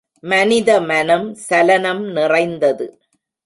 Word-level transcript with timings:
மனித 0.23 0.81
மனம் 0.81 1.35
சலனம் 1.35 2.03
நிறைந்தது. 2.11 2.87